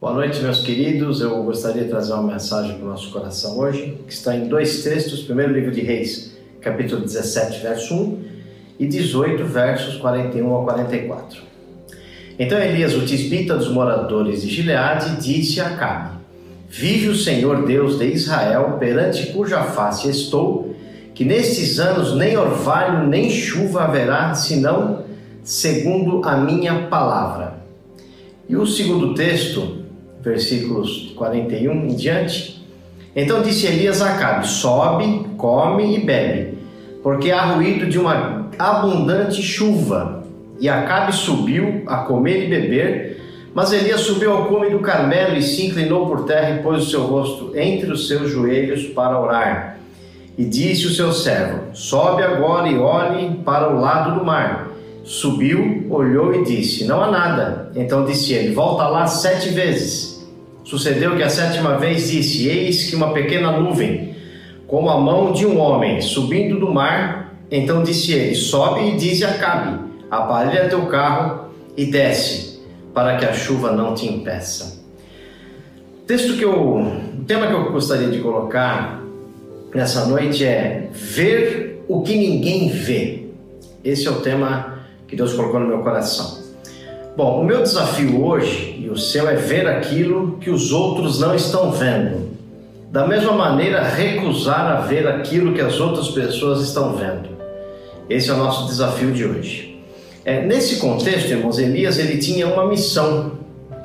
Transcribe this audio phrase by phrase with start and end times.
[0.00, 1.20] Boa noite, meus queridos.
[1.20, 4.84] Eu gostaria de trazer uma mensagem para o nosso coração hoje, que está em dois
[4.84, 5.22] textos.
[5.22, 8.22] Primeiro livro de Reis, capítulo 17, verso 1
[8.78, 11.42] e 18, versos 41 a 44.
[12.38, 16.10] Então Elias, o tisbita dos moradores de Gileade, disse a Acabe:
[16.68, 20.76] Vive o Senhor Deus de Israel, perante cuja face estou,
[21.12, 25.02] que nestes anos nem orvalho nem chuva haverá, senão
[25.42, 27.58] segundo a minha palavra.
[28.48, 29.77] E o segundo texto,
[30.22, 32.64] versículos 41 em diante.
[33.14, 36.58] Então disse Elias a Acabe: Sobe, come e bebe,
[37.02, 40.24] porque há ruído de uma abundante chuva.
[40.60, 43.20] E Acabe subiu a comer e beber,
[43.54, 46.90] mas Elias subiu ao cume do Carmelo e se inclinou por terra e pôs o
[46.90, 49.78] seu rosto entre os seus joelhos para orar.
[50.36, 54.68] E disse o seu servo: Sobe agora e olhe para o lado do mar.
[55.02, 57.72] Subiu, olhou e disse: Não há nada.
[57.74, 60.07] Então disse ele: Volta lá sete vezes.
[60.68, 64.14] Sucedeu que a sétima vez disse: Eis que uma pequena nuvem,
[64.66, 67.34] como a mão de um homem, subindo do mar.
[67.50, 72.60] Então disse ele: Sobe e dize a Cabe: Aparelha teu carro e desce,
[72.92, 74.84] para que a chuva não te impeça.
[76.06, 79.02] Texto que eu, o tema que eu gostaria de colocar
[79.74, 83.26] nessa noite é ver o que ninguém vê.
[83.82, 86.47] Esse é o tema que Deus colocou no meu coração.
[87.18, 91.34] Bom, o meu desafio hoje e o seu é ver aquilo que os outros não
[91.34, 92.28] estão vendo.
[92.92, 97.30] Da mesma maneira, recusar a ver aquilo que as outras pessoas estão vendo.
[98.08, 99.82] Esse é o nosso desafio de hoje.
[100.24, 103.32] É, nesse contexto, irmãos, Elias ele tinha uma missão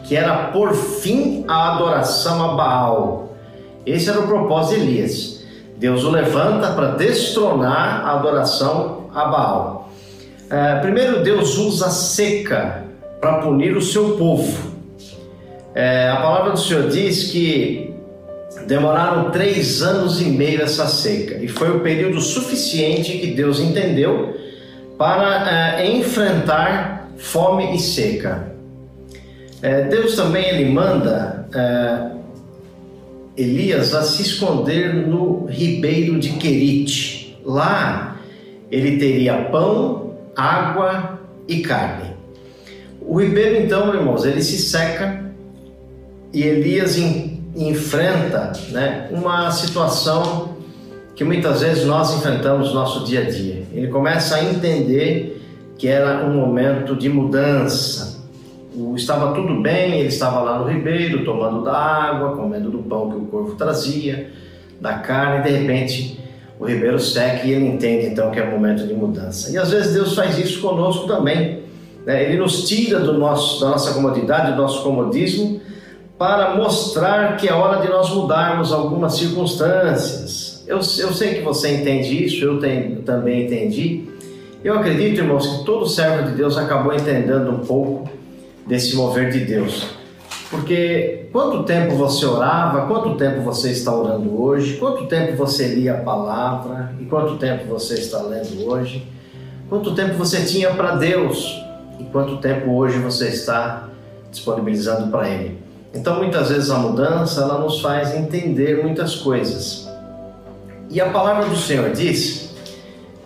[0.03, 3.35] que era por fim a adoração a Baal.
[3.83, 5.43] Esse era o propósito de Elias.
[5.79, 9.89] Deus o levanta para destronar a adoração a Baal.
[10.51, 12.82] É, primeiro, Deus usa seca
[13.23, 14.73] para punir o seu povo.
[15.73, 17.93] É, a palavra do Senhor diz que
[18.67, 24.35] demoraram três anos e meio essa seca, e foi o período suficiente que Deus entendeu
[24.97, 28.51] para é, enfrentar fome e seca.
[29.61, 32.11] É, Deus também ele manda é,
[33.37, 37.39] Elias a se esconder no ribeiro de Querite.
[37.45, 38.17] Lá
[38.69, 42.13] ele teria pão água e carne.
[43.05, 45.23] O ribeiro, então, irmãos, ele se seca
[46.33, 50.53] e Elias em, enfrenta né, uma situação
[51.15, 53.63] que muitas vezes nós enfrentamos no nosso dia a dia.
[53.71, 55.41] Ele começa a entender
[55.77, 58.23] que era um momento de mudança.
[58.75, 63.11] O, estava tudo bem, ele estava lá no ribeiro, tomando da água, comendo do pão
[63.11, 64.31] que o corvo trazia,
[64.81, 66.19] da carne, e de repente
[66.59, 69.51] o ribeiro seca e ele entende então que é momento de mudança.
[69.51, 71.62] E às vezes Deus faz isso conosco também.
[72.05, 72.23] Né?
[72.23, 75.61] Ele nos tira do nosso, da nossa comodidade, do nosso comodismo,
[76.17, 80.63] para mostrar que é hora de nós mudarmos algumas circunstâncias.
[80.67, 84.05] Eu, eu sei que você entende isso, eu tenho, também entendi.
[84.63, 88.09] Eu acredito, irmãos, que todo servo de Deus acabou entendendo um pouco
[88.65, 89.87] desse mover de Deus.
[90.49, 95.95] Porque quanto tempo você orava, quanto tempo você está orando hoje, quanto tempo você lia
[95.95, 99.05] a palavra e quanto tempo você está lendo hoje,
[99.67, 101.59] quanto tempo você tinha para Deus
[102.03, 103.87] e quanto tempo hoje você está
[104.29, 105.57] disponibilizando para Ele.
[105.93, 109.87] Então, muitas vezes a mudança ela nos faz entender muitas coisas.
[110.89, 112.53] E a palavra do Senhor diz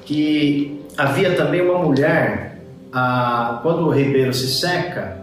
[0.06, 2.60] que havia também uma mulher,
[2.92, 5.18] a, quando o ribeiro se seca,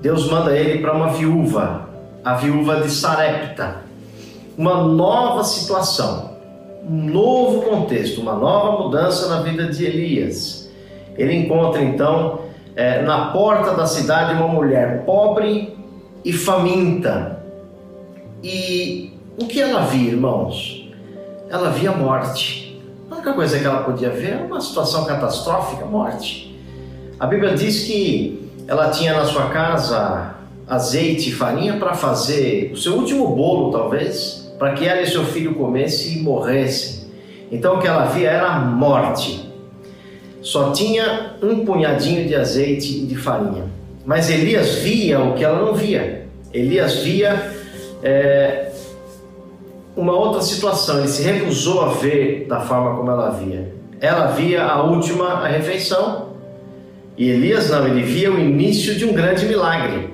[0.00, 1.88] Deus manda ele para uma viúva,
[2.24, 3.84] a viúva de Sarepta.
[4.56, 6.30] Uma nova situação,
[6.82, 10.70] um novo contexto, uma nova mudança na vida de Elias.
[11.18, 12.45] Ele encontra então
[12.76, 15.74] é, na porta da cidade uma mulher pobre
[16.22, 17.42] e faminta.
[18.44, 20.88] E o que ela via, irmãos?
[21.48, 22.80] Ela via morte.
[23.10, 26.54] A única coisa que ela podia ver era uma situação catastrófica, morte.
[27.18, 30.34] A Bíblia diz que ela tinha na sua casa
[30.68, 35.24] azeite e farinha para fazer o seu último bolo, talvez, para que ela e seu
[35.24, 37.06] filho comessem e morressem.
[37.50, 39.45] Então o que ela via era morte.
[40.46, 43.64] Só tinha um punhadinho de azeite e de farinha.
[44.04, 46.28] Mas Elias via o que ela não via.
[46.54, 47.50] Elias via
[48.00, 48.70] é,
[49.96, 51.00] uma outra situação.
[51.00, 53.74] Ele se recusou a ver da forma como ela via.
[54.00, 56.28] Ela via a última refeição
[57.18, 60.10] e Elias não, ele via o início de um grande milagre.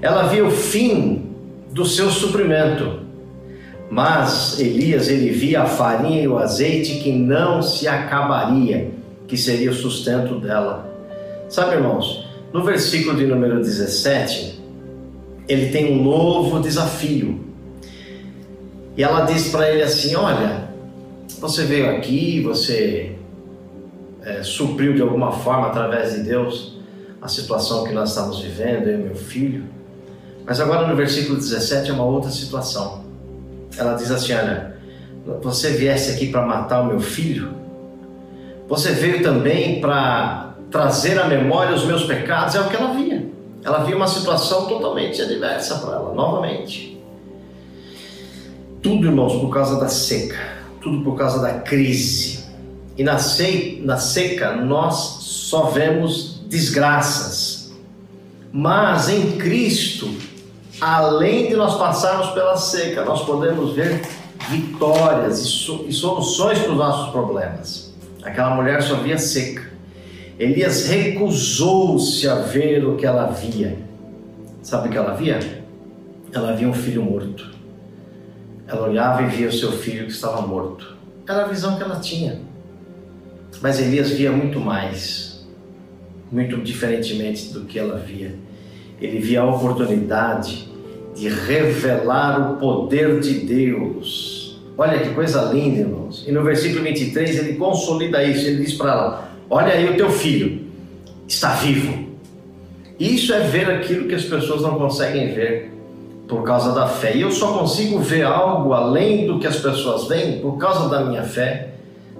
[0.00, 1.30] Ela via o fim
[1.70, 2.98] do seu suprimento.
[3.88, 8.90] Mas Elias, ele via a farinha e o azeite que não se acabaria,
[9.32, 10.94] que seria o sustento dela.
[11.48, 14.60] Sabe, irmãos, no versículo de número 17,
[15.48, 17.40] ele tem um novo desafio.
[18.94, 20.68] E ela diz para ele assim: Olha,
[21.40, 23.16] você veio aqui, você
[24.22, 26.78] é, supriu de alguma forma, através de Deus,
[27.18, 29.64] a situação que nós estamos vivendo, eu e meu filho.
[30.44, 33.02] Mas agora no versículo 17 é uma outra situação.
[33.78, 34.76] Ela diz assim: Olha,
[35.40, 37.61] você viesse aqui para matar o meu filho?
[38.72, 42.54] Você veio também para trazer à memória os meus pecados?
[42.54, 43.30] É o que ela via.
[43.62, 46.98] Ela via uma situação totalmente adversa para ela, novamente.
[48.80, 50.38] Tudo, irmãos, por causa da seca,
[50.80, 52.46] tudo por causa da crise.
[52.96, 53.18] E na,
[53.82, 57.74] na seca nós só vemos desgraças.
[58.50, 60.08] Mas em Cristo,
[60.80, 64.00] além de nós passarmos pela seca, nós podemos ver
[64.48, 67.91] vitórias e, so e soluções para os nossos problemas.
[68.22, 69.70] Aquela mulher só via seca.
[70.38, 73.76] Elias recusou-se a ver o que ela via.
[74.62, 75.38] Sabe o que ela via?
[76.32, 77.50] Ela via um filho morto.
[78.66, 80.96] Ela olhava e via o seu filho que estava morto.
[81.28, 82.40] Era a visão que ela tinha.
[83.60, 85.46] Mas Elias via muito mais,
[86.30, 88.34] muito diferentemente do que ela via.
[89.00, 90.68] Ele via a oportunidade
[91.14, 94.41] de revelar o poder de Deus.
[94.82, 96.24] Olha que coisa linda, irmãos.
[96.26, 98.44] E no versículo 23 ele consolida isso.
[98.48, 100.62] Ele diz para ela: Olha aí o teu filho,
[101.28, 102.08] está vivo.
[102.98, 105.72] Isso é ver aquilo que as pessoas não conseguem ver
[106.26, 107.16] por causa da fé.
[107.16, 111.04] E eu só consigo ver algo além do que as pessoas veem por causa da
[111.04, 111.74] minha fé.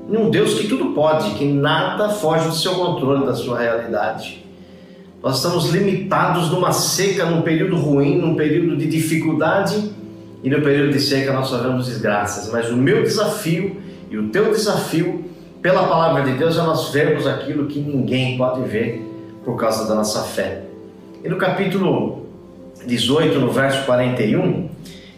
[0.08, 4.41] Num Deus que tudo pode, que nada foge do seu controle, da sua realidade.
[5.20, 9.91] Nós estamos limitados numa seca, num período ruim, num período de dificuldade,
[10.43, 12.50] e no período de seca nós só vemos desgraças.
[12.53, 13.77] Mas o meu desafio
[14.11, 15.25] e o teu desafio,
[15.62, 19.00] pela palavra de Deus, é nós vermos aquilo que ninguém pode ver
[19.44, 20.62] por causa da nossa fé.
[21.25, 22.27] E no capítulo
[22.87, 24.69] 18, no verso 41,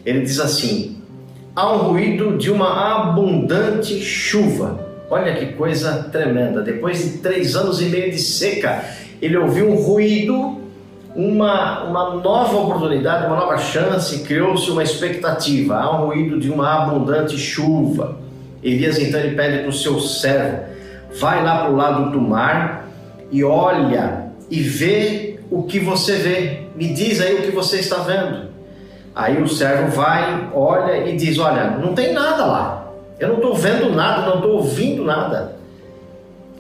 [0.05, 0.99] ele diz assim:
[1.56, 4.85] há um ruído de uma abundante chuva.
[5.11, 6.62] Olha que coisa tremenda.
[6.62, 8.85] Depois de três anos e meio de seca,
[9.21, 10.61] ele ouviu um ruído,
[11.14, 15.76] uma, uma nova oportunidade, uma nova chance, criou-se uma expectativa.
[15.76, 18.16] Há um ruído de uma abundante chuva.
[18.62, 20.64] Elias então ele pede para o seu servo:
[21.20, 22.88] vai lá para o lado do mar
[23.31, 26.62] e olha e vê o que você vê.
[26.75, 28.49] Me diz aí o que você está vendo.
[29.14, 32.93] Aí o servo vai, olha e diz: Olha, não tem nada lá.
[33.20, 35.55] Eu não estou vendo nada, não estou ouvindo nada.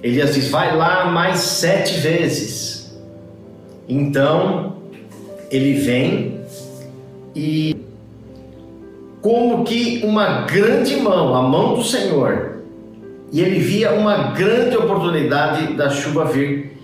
[0.00, 2.73] Elias diz: Vai lá mais sete vezes.
[3.88, 4.76] Então
[5.50, 6.40] ele vem
[7.34, 7.76] e,
[9.20, 12.58] como que uma grande mão, a mão do Senhor,
[13.32, 16.78] e ele via uma grande oportunidade da chuva vir.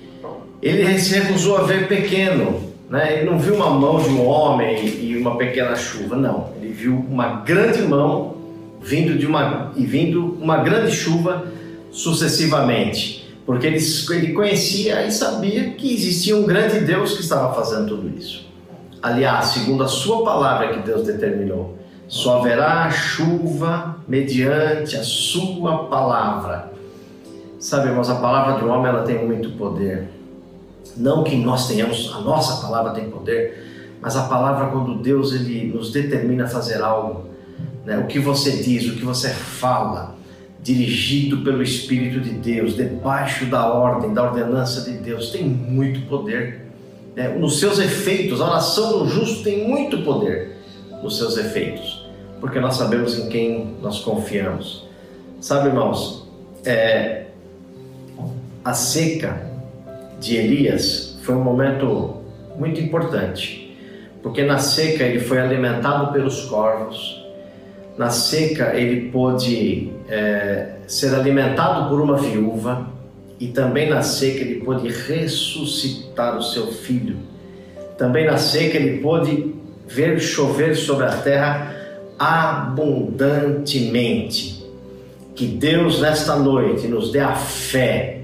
[0.61, 3.15] Ele se recusou a ver pequeno, né?
[3.15, 6.49] Ele não viu uma mão de um homem e uma pequena chuva, não.
[6.61, 8.37] Ele viu uma grande mão
[8.83, 11.47] vindo de uma e vindo uma grande chuva
[11.91, 13.20] sucessivamente,
[13.51, 13.79] porque ele,
[14.11, 18.47] ele conhecia e sabia que existia um grande Deus que estava fazendo tudo isso.
[19.03, 21.77] Aliás, segundo a sua palavra que Deus determinou,
[22.07, 26.71] só haverá chuva mediante a sua palavra.
[27.59, 30.09] Sabe, irmãos, a palavra do homem ela tem muito poder.
[30.97, 35.73] Não que nós tenhamos, a nossa palavra tem poder, mas a palavra quando Deus ele
[35.75, 37.25] nos determina a fazer algo,
[37.85, 37.99] né?
[37.99, 40.15] o que você diz, o que você fala,
[40.63, 46.67] dirigido pelo Espírito de Deus, debaixo da ordem, da ordenança de Deus, tem muito poder.
[47.17, 47.29] Né?
[47.29, 50.57] Nos seus efeitos, a oração do justo tem muito poder
[51.03, 52.07] nos seus efeitos,
[52.41, 54.87] porque nós sabemos em quem nós confiamos.
[55.41, 56.29] Sabe, irmãos,
[56.65, 57.25] é,
[58.63, 59.51] a seca
[60.21, 62.17] de Elias foi um momento
[62.59, 63.75] muito importante,
[64.23, 67.20] porque na seca ele foi alimentado pelos corvos,
[68.01, 72.89] na seca ele pôde é, ser alimentado por uma viúva
[73.39, 77.19] e também na seca ele pôde ressuscitar o seu filho.
[77.99, 79.55] Também na seca ele pôde
[79.87, 81.77] ver chover sobre a terra
[82.19, 84.65] abundantemente.
[85.35, 88.23] Que Deus nesta noite nos dê a fé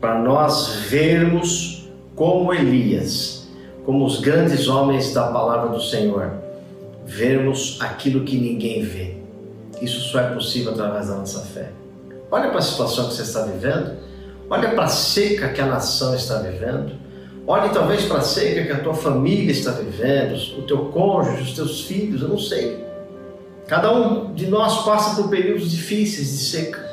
[0.00, 3.48] para nós vermos como Elias,
[3.84, 6.46] como os grandes homens da palavra do Senhor,
[7.08, 9.16] vermos aquilo que ninguém vê.
[9.80, 11.70] Isso só é possível através da nossa fé.
[12.30, 13.96] Olha para a situação que você está vivendo,
[14.50, 16.92] olha para a seca que a nação está vivendo,
[17.46, 21.54] olhe talvez para a seca que a tua família está vivendo, o teu cônjuge, os
[21.54, 22.84] teus filhos, eu não sei.
[23.66, 26.86] Cada um de nós passa por períodos difíceis de seca,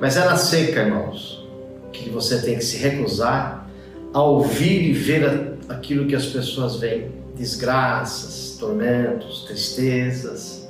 [0.00, 1.46] mas é na seca, irmãos,
[1.92, 3.68] que você tem que se recusar
[4.14, 7.24] a ouvir e ver aquilo que as pessoas veem.
[7.34, 10.68] desgraças, tormentos, tristezas,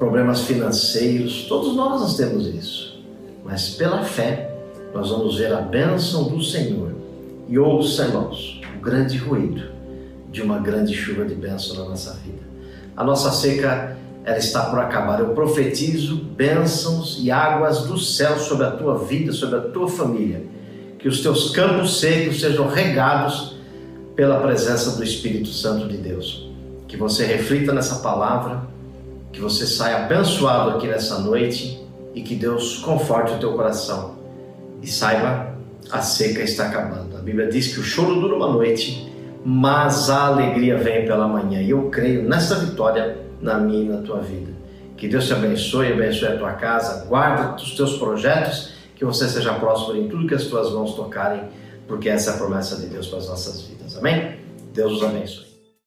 [0.00, 3.00] problemas financeiros, todos nós, nós temos isso.
[3.44, 4.52] Mas pela fé,
[4.92, 6.92] nós vamos ver a bênção do Senhor.
[7.48, 9.70] E ouça, irmãos, o grande ruído
[10.30, 12.42] de uma grande chuva de bênção na nossa vida.
[12.96, 15.20] A nossa seca, ela está por acabar.
[15.20, 20.42] Eu profetizo bênçãos e águas do céu sobre a tua vida, sobre a tua família.
[20.98, 23.53] Que os teus campos secos sejam regados
[24.14, 26.48] pela presença do Espírito Santo de Deus.
[26.86, 28.62] Que você reflita nessa palavra,
[29.32, 31.80] que você saia abençoado aqui nessa noite
[32.14, 34.16] e que Deus conforte o teu coração.
[34.80, 35.54] E saiba,
[35.90, 37.16] a seca está acabando.
[37.16, 39.12] A Bíblia diz que o choro dura uma noite,
[39.44, 41.60] mas a alegria vem pela manhã.
[41.60, 44.52] E eu creio nessa vitória na minha e na tua vida.
[44.96, 49.52] Que Deus te abençoe, abençoe a tua casa, guarda os teus projetos, que você seja
[49.54, 51.42] próspero em tudo que as tuas mãos tocarem
[51.86, 53.83] porque essa é a promessa de Deus para as nossas vidas.
[53.96, 54.38] Amém?
[54.72, 55.53] Deus os abençoe.